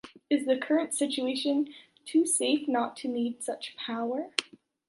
[0.31, 1.71] Is the current situation
[2.07, 4.31] too safe not to need such power?